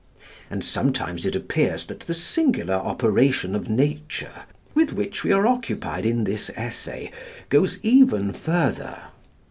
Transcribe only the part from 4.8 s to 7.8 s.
which we are occupied in this Essay, goes